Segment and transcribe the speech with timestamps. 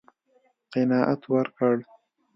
[0.73, 1.75] قناعت ورکړ.